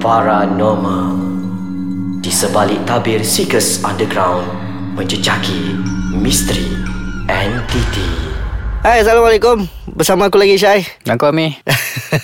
[0.00, 1.12] paranormal
[2.24, 4.48] Di sebalik tabir Seekers Underground
[4.96, 5.76] Menjejaki
[6.16, 6.72] misteri
[7.28, 8.32] entiti
[8.80, 9.68] Hai, Assalamualaikum.
[9.92, 10.88] Bersama aku lagi Syai.
[11.04, 11.52] Aku Amir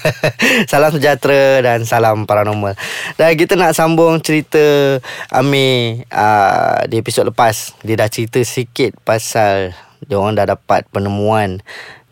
[0.73, 2.73] salam sejahtera dan salam paranormal.
[3.21, 4.97] Dan kita nak sambung cerita
[5.29, 7.77] Amir uh, di episod lepas.
[7.85, 11.61] Dia dah cerita sikit pasal dia orang dah dapat penemuan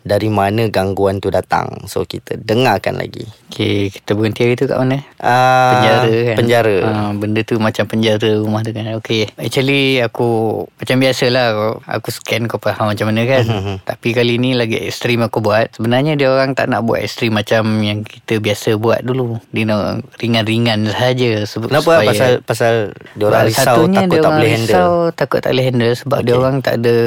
[0.05, 1.89] dari mana gangguan tu datang.
[1.89, 3.25] So kita dengarkan lagi.
[3.49, 5.01] Okay kita berhenti hari tu kat mana?
[5.17, 6.35] Uh, penjara kan?
[6.37, 6.75] Penjara.
[6.85, 8.85] Uh, benda tu macam penjara rumah tu kan.
[9.01, 9.31] Okay.
[9.39, 13.43] Actually aku macam biasalah aku, aku scan kau faham macam mana kan.
[13.47, 13.75] Mhm.
[13.87, 15.73] Tapi kali ni lagi ekstrim aku buat.
[15.73, 19.41] Sebenarnya dia orang tak nak buat ekstrim macam yang kita biasa buat dulu.
[19.49, 21.47] Dia nak ringan-ringan saja.
[21.47, 21.83] Sebab Kenapa?
[21.97, 22.73] supaya- Pasal pasal
[23.17, 24.69] dia orang risau takut tak boleh handle.
[24.69, 26.25] risau, takut tak boleh handle sebab okay.
[26.27, 26.97] dia orang tak ada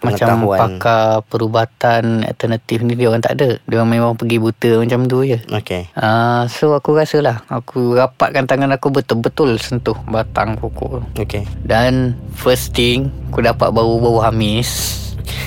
[0.00, 3.58] macam pakar perubatan alternatif ni dia orang tak ada.
[3.66, 5.42] Dia orang memang pergi buta macam tu je.
[5.50, 5.90] Okay.
[5.98, 11.26] Ah, so aku rasa lah Aku rapatkan tangan aku betul-betul sentuh batang pokok tu.
[11.26, 11.42] Okay.
[11.66, 15.00] Dan first thing Aku dapat bau-bau hamis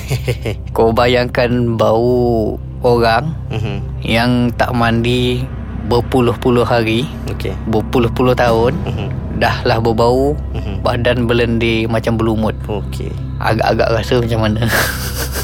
[0.76, 4.04] Kau bayangkan bau orang Mhm.
[4.04, 5.46] Yang tak mandi
[5.88, 7.56] berpuluh-puluh hari Okay.
[7.66, 9.08] Berpuluh-puluh tahun Mhm.
[9.38, 10.82] Dah lah berbau Mhm.
[10.82, 13.08] Badan belendir macam berlumut Okay.
[13.38, 14.66] Agak-agak rasa macam mana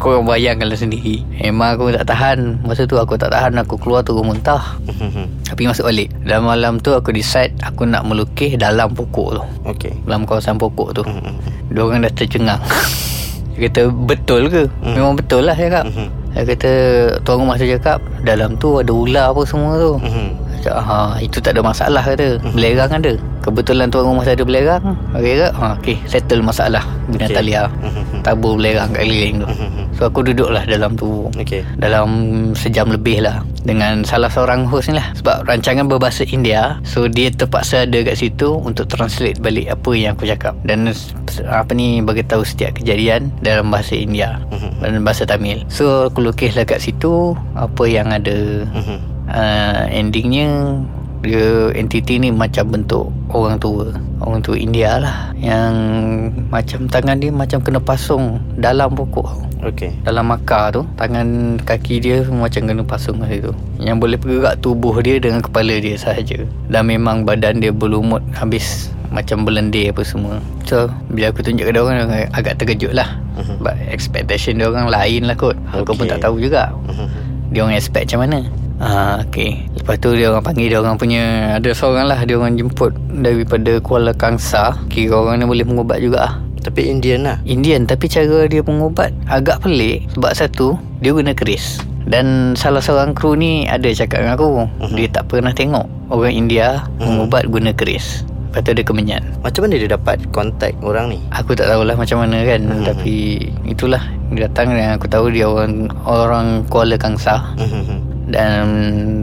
[0.00, 4.26] Kau bayangkanlah sendiri Memang aku tak tahan Masa tu aku tak tahan Aku keluar turun
[4.26, 4.80] muntah.
[5.48, 9.92] Tapi masuk balik Dalam malam tu aku decide Aku nak melukis dalam pokok tu Okay.
[10.02, 11.02] Dalam kawasan pokok tu.
[11.70, 12.58] Dia orang dah tercengang
[13.52, 14.64] Dia kata betul ke?
[14.82, 16.08] Memang betul lah cakap Mhm.
[16.30, 16.72] Dia kata
[17.20, 20.00] Tuan rumah tu cakap Dalam tu ada ular apa semua tu.
[20.60, 24.82] Cakap, ha, itu tak ada masalah kata Belerang ada Kebetulan tuan rumah saya ada belerang
[25.12, 25.48] Okay ke?
[25.50, 27.46] Ha, okay, settle masalah Binatang Okay.
[27.46, 27.66] liar.
[28.20, 29.48] Tabur belerang kat keliling tu.
[30.00, 31.28] So aku duduk lah dalam tu.
[31.36, 31.60] Okay.
[31.76, 32.08] dalam
[32.56, 33.44] sejam lebih lah.
[33.60, 35.12] Dengan salah seorang host ni lah.
[35.12, 40.16] Sebab rancangan berbahasa India so dia terpaksa ada kat situ untuk translate balik apa yang
[40.16, 40.56] aku cakap.
[40.64, 40.88] Dan
[41.44, 44.40] apa ni bagi tahu setiap kejadian dalam bahasa India.
[44.48, 44.80] Mhm.
[44.80, 45.68] dan bahasa Tamil.
[45.68, 48.64] So aku lukislah kat situ apa yang ada.
[48.72, 48.96] Mhm.
[49.28, 50.80] uh, endingnya
[51.20, 53.92] dia entiti ni macam bentuk orang tua
[54.22, 55.32] orang tua India lah.
[55.36, 55.72] Yang
[56.52, 59.50] macam tangan dia macam kena pasung dalam pokok.
[59.60, 59.92] Okay.
[60.08, 63.52] dalam akar tu Tangan kaki dia semua macam kena pasung kat situ.
[63.76, 66.48] Yang boleh bergerak tubuh dia dengan kepala dia sahaja.
[66.72, 70.38] Dan memang badan dia berlumut habis Macam belendir apa semua.
[70.64, 73.18] So bila aku tunjuk ke dia orang agak terkejut lah.
[73.36, 73.58] Mhm.
[73.58, 75.58] But expectation dia orang lain lah kot.
[75.74, 76.14] Aku pun Okay.
[76.14, 76.70] tak tahu juga.
[76.86, 77.06] Mhm.
[77.50, 78.38] Dia orang expect macam mana
[78.80, 79.68] Ah, okay.
[79.76, 83.76] Lepas tu dia orang panggil dia orang punya ada seorang lah dia orang jemput daripada
[83.78, 84.80] Kuala Kangsar.
[84.88, 86.34] Kira orang ni boleh mengubat juga ah.
[86.60, 87.36] Tapi Indian lah.
[87.44, 90.66] Indian tapi cara dia mengubat agak pelik sebab satu
[91.00, 94.92] dia guna keris dan salah seorang kru ni ada cakap dengan aku uh-huh.
[94.92, 97.06] dia tak pernah tengok orang India uh-huh.
[97.06, 101.18] mengubat guna keris lepas tu dia kemenyan Macam mana dia dapat kontak orang ni?
[101.30, 102.82] aku tak tahulah macam mana kan uh-huh.
[102.82, 104.02] tapi itulah
[104.34, 108.09] dia datang dan aku tahu dia orang orang Kuala Kangsar Mhm.
[108.30, 108.64] Dan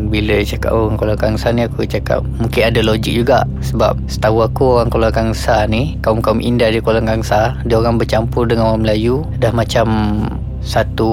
[0.07, 3.43] bila cakap oh, orang Kuala Kangsar ni aku cakap mungkin ada logik juga.
[3.63, 8.47] Sebab setahu aku orang Kuala Kangsar ni kaum-kaum India di Kuala Kangsar dia orang bercampur
[8.47, 9.23] dengan orang Melayu.
[9.39, 9.87] Dah macam
[10.59, 11.11] satu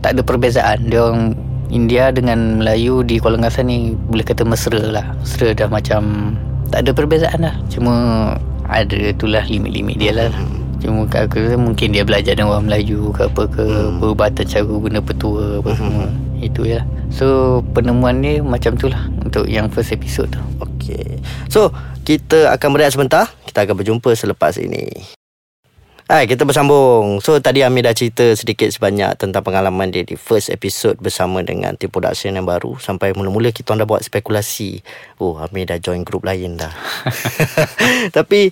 [0.00, 0.88] tak ada perbezaan.
[0.88, 1.36] Dia orang
[1.70, 5.06] India dengan Melayu di Kuala Kangsar ni boleh kata mesra lah.
[5.20, 6.34] Mesra dah macam
[6.72, 7.54] tak ada perbezaan lah.
[7.68, 7.94] Cuma
[8.70, 10.30] ada itulah limit-limit dia lah.
[10.80, 14.00] Cuma kat aku rasa mungkin dia belajar dengan orang Melayu ke apa ke hmm.
[14.00, 16.08] Perubatan cara guna petua apa semua.
[16.40, 16.80] Itu ya
[17.10, 20.40] So penemuan ni macam tu lah Untuk yang first episode tu
[20.90, 21.22] Okay.
[21.46, 21.70] So,
[22.02, 23.30] kita akan berehat sebentar.
[23.46, 24.90] Kita akan berjumpa selepas ini.
[26.10, 27.22] Hai, kita bersambung.
[27.22, 31.78] So, tadi Amir dah cerita sedikit sebanyak tentang pengalaman dia di first episode bersama dengan
[31.78, 32.74] tim production yang baru.
[32.82, 34.82] Sampai mula-mula kita dah buat spekulasi.
[35.22, 36.74] Oh, Amir dah join grup lain dah.
[38.16, 38.50] Tapi,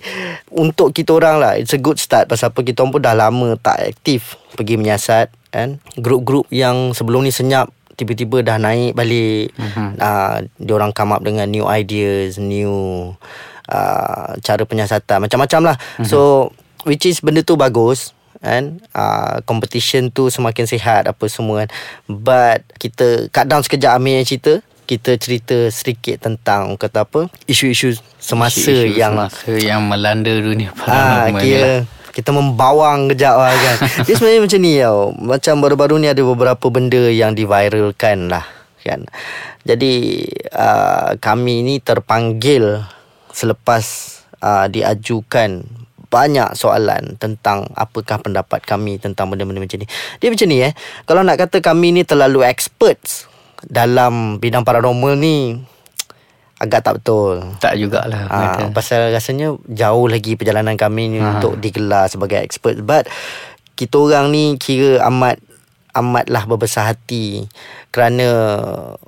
[0.55, 2.31] untuk kita orang lah, it's a good start.
[2.31, 5.27] Pasal apa, kita pun dah lama tak aktif pergi menyiasat.
[5.51, 5.83] Kan?
[5.99, 9.99] Grup-grup yang sebelum ni senyap tiba-tiba dah naik balik mm-hmm.
[9.99, 13.11] uh, dia orang come up dengan new ideas new
[13.67, 16.07] uh, cara penyiasatan macam-macam lah mm-hmm.
[16.07, 16.49] so
[16.87, 21.69] which is benda tu bagus kan uh, competition tu semakin sihat apa semua kan
[22.07, 27.99] but kita cut down sekejap Amir yang cerita kita cerita sedikit tentang kata apa isu-isu
[28.17, 31.83] semasa Isu-isu yang semasa yang melanda dunia Ah, paranormal ni lah.
[32.19, 33.75] Kita membawang kejap lah kan
[34.05, 38.43] Dia sebenarnya macam ni tau Macam baru-baru ni ada beberapa benda yang diviralkan lah
[38.83, 39.07] kan
[39.63, 42.83] Jadi uh, kami ni terpanggil
[43.31, 43.83] selepas
[44.43, 45.63] uh, diajukan
[46.09, 49.87] banyak soalan tentang apakah pendapat kami tentang benda-benda macam ni.
[50.17, 50.73] Dia macam ni eh.
[51.05, 53.29] Kalau nak kata kami ni terlalu experts
[53.69, 55.61] dalam bidang paranormal ni
[56.59, 57.39] agak tak betul.
[57.57, 58.63] Tak jugalah Ah, kata.
[58.71, 61.35] pasal rasanya jauh lagi perjalanan kami ni Ah.
[61.35, 62.77] untuk digelar sebagai expert.
[62.79, 63.07] But
[63.73, 65.39] kita orang ni kira amat
[65.89, 67.49] amatlah berbesar hati
[67.89, 68.27] kerana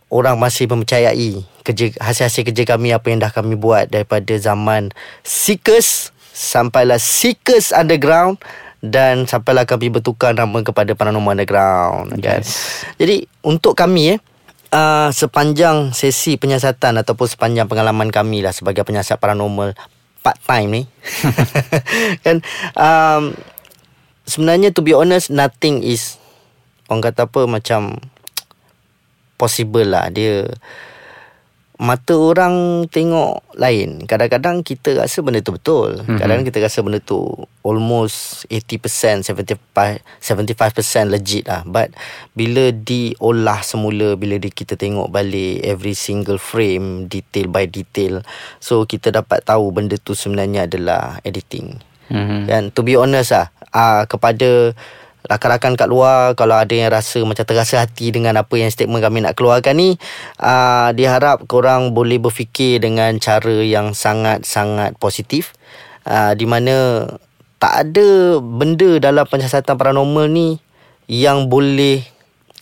[0.07, 4.89] orang masih mempercayai kerja hasil-hasil kerja kami apa yang dah kami buat daripada zaman
[5.21, 8.41] Seekers sampailah Seekers Underground
[8.81, 12.41] dan sampailah kami bertukar nama kepada Paranormal Underground kan.
[12.41, 12.81] Yes.
[12.97, 14.19] Jadi untuk kami eh
[14.71, 19.75] uh, sepanjang sesi penyiasatan ataupun sepanjang pengalaman kami lah sebagai penyiasat paranormal
[20.23, 20.83] part time ni.
[22.25, 22.41] Kan
[22.75, 23.35] um,
[24.25, 26.17] sebenarnya to be honest nothing is
[26.87, 27.99] orang kata apa macam
[29.35, 30.07] possible lah.
[30.09, 30.47] Dia
[31.81, 36.21] mata orang tengok lain kadang-kadang kita rasa benda tu betul mm-hmm.
[36.21, 37.25] kadang-kadang kita rasa benda tu
[37.65, 39.57] almost 80% 75
[40.21, 41.89] 75% legit lah but
[42.37, 48.21] bila diolah semula bila di, kita tengok balik every single frame detail by detail
[48.61, 51.81] so kita dapat tahu benda tu sebenarnya adalah editing
[52.11, 52.39] Mhm.
[52.45, 54.75] kan to be honest lah uh, kepada
[55.29, 59.21] rakan-rakan kat luar kalau ada yang rasa macam terasa hati dengan apa yang statement kami
[59.21, 59.89] nak keluarkan ni
[60.41, 65.53] uh, diharap korang boleh berfikir dengan cara yang sangat-sangat positif.
[66.01, 67.05] Uh, di mana
[67.61, 70.57] tak ada benda dalam penyiasatan paranormal ni
[71.05, 72.01] yang boleh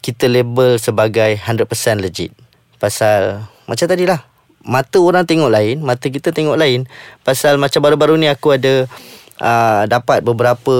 [0.03, 2.35] kita label sebagai 100% legit.
[2.83, 4.27] Pasal macam tadilah
[4.59, 6.83] mata orang tengok lain mata kita tengok lain.
[7.23, 8.91] Pasal macam baru-baru ni aku ada
[9.39, 10.75] uh, dapat beberapa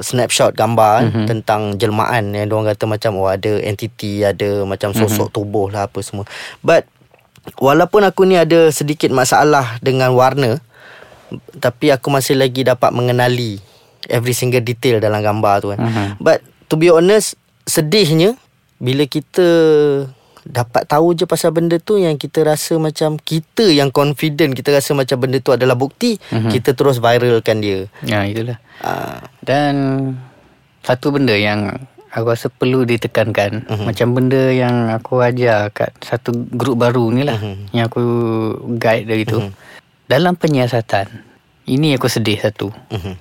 [0.00, 1.26] snapshot gambar mm-hmm.
[1.26, 5.36] tentang jelmaan yang diorang kata macam oh ada entity ada macam sosok mm-hmm.
[5.36, 6.24] tubuh lah apa semua
[6.60, 6.86] but
[7.58, 10.60] walaupun aku ni ada sedikit masalah dengan warna
[11.60, 13.60] tapi aku masih lagi dapat mengenali
[14.08, 16.06] every single detail dalam gambar tu kan Mhm.
[16.20, 17.36] but to be honest
[17.68, 18.36] sedihnya
[18.80, 19.44] bila kita
[20.48, 24.96] dapat tahu je pasal benda tu yang kita rasa macam kita yang confident kita rasa
[24.96, 26.48] macam benda tu adalah bukti mm-hmm.
[26.50, 29.74] kita terus viralkan dia Ya itulah uh, Dan
[30.80, 31.68] Satu benda yang
[32.08, 33.68] Aku rasa perlu ditekankan Mhm.
[33.68, 33.84] uh-huh.
[33.84, 37.44] Macam benda yang aku ajar Kat satu grup baru ni lah Mhm.
[37.44, 37.68] uh-huh.
[37.76, 38.02] Yang aku
[38.74, 39.52] guide dari tu uh-huh.
[40.08, 41.12] Dalam penyiasatan
[41.68, 43.14] Ini aku sedih satu uh-huh.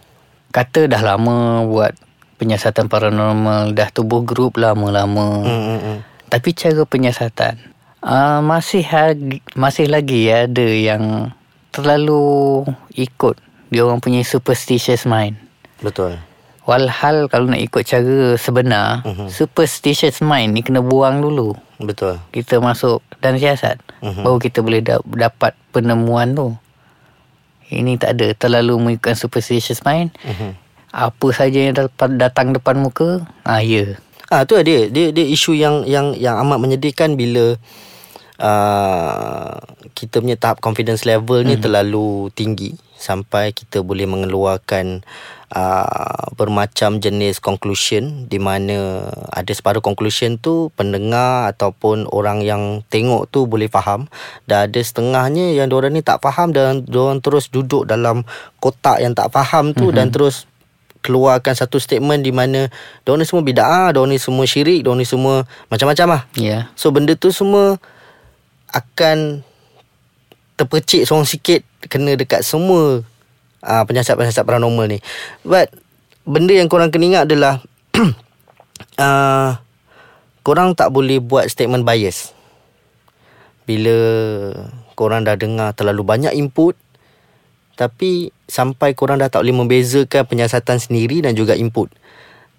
[0.50, 1.92] Kata dah lama buat
[2.40, 5.98] Penyiasatan paranormal Dah tubuh grup lama-lama Mm-mm.
[6.28, 7.56] Tapi cara penyiasatan
[8.04, 11.32] uh, Masih lagi, Masih lagi ada yang
[11.72, 12.64] Terlalu
[12.96, 13.40] Ikut
[13.72, 15.40] Dia orang punya superstitious mind.
[15.84, 16.20] Betul.
[16.68, 19.32] Walhal kalau nak ikut cara sebenar uh-huh.
[19.32, 21.56] Superstitious mind ni kena buang dulu.
[21.80, 22.20] Betul.
[22.36, 23.80] Kita masuk dan siasat.
[24.04, 24.24] Uh-huh.
[24.24, 26.52] Baru kita boleh da- dapat penemuan tu.
[27.72, 28.28] Ini tak ada.
[28.36, 30.12] Terlalu mengikutkan superstitious mind.
[30.28, 30.52] Uh-huh.
[30.92, 31.76] Apa saja yang
[32.20, 33.96] datang depan muka Ah ya
[34.28, 37.56] Ah tu dia dia dia isu yang yang yang amat menyedihkan bila
[38.44, 39.56] uh,
[39.96, 41.64] kita punya tahap confidence level ni Mhm.
[41.64, 45.06] terlalu tinggi sampai kita boleh mengeluarkan
[45.54, 53.30] uh, bermacam jenis conclusion di mana ada separuh conclusion tu pendengar ataupun orang yang tengok
[53.30, 54.10] tu boleh faham
[54.50, 58.26] dan ada setengahnya yang diorang ni tak faham dan diorang terus duduk dalam
[58.58, 59.98] kotak yang tak faham tu mm-hmm.
[59.98, 60.50] dan terus
[61.08, 62.68] keluarkan satu statement di mana
[63.08, 66.22] diorang ni semua bid'ah, diorang ni semua syirik, diorang ni semua macam-macam lah.
[66.36, 67.80] Ya So benda tu semua
[68.76, 69.48] akan
[70.60, 73.08] terpercik seorang sikit kena dekat semua
[73.64, 75.00] uh, penyiasat-penyiasat paranormal ni.
[75.48, 75.72] But
[76.28, 77.64] benda yang korang kena ingat adalah
[79.00, 79.56] uh,
[80.46, 82.36] korang tak boleh buat statement bias.
[83.64, 83.96] Bila
[85.00, 86.76] korang dah dengar terlalu banyak input
[87.78, 91.92] tapi sampai korang dah tak boleh membezakan penyiasatan sendiri dan juga input.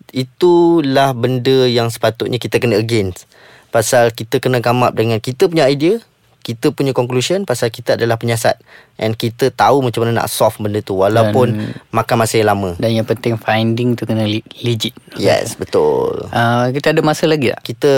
[0.08, 3.28] Itulah benda yang sepatutnya kita kena against.
[3.68, 6.00] Pasal kita kena come up dengan kita punya idea,
[6.40, 8.56] kita punya conclusion pasal kita adalah penyiasat
[8.96, 12.72] and kita tahu macam mana nak solve benda tu walaupun Dan- makan masa yang lama.
[12.80, 16.24] Dan yang penting finding tu kena le- legit Yes, betul.
[16.26, 17.60] uh, Kita ada masa lagi tak?
[17.62, 17.92] Kita